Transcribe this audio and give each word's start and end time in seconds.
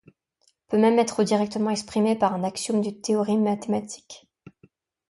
Elle 0.07 0.13
peut 0.67 0.77
même 0.79 0.97
être 0.97 1.23
directement 1.23 1.69
exprimée 1.69 2.15
par 2.15 2.33
un 2.33 2.43
axiome 2.43 2.81
d'une 2.81 3.01
théorie 3.01 3.37
mathématique. 3.37 4.27